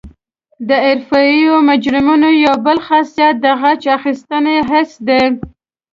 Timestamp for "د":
0.67-0.69, 3.41-3.45